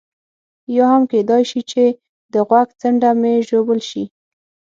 یا 0.75 0.85
هم 0.93 1.03
کېدای 1.11 1.43
شي 1.49 1.61
چې 1.71 1.83
د 2.33 2.35
غوږ 2.47 2.67
څنډه 2.79 3.11
مې 3.21 3.33
ژوبل 3.47 3.79
شي. 3.89 4.03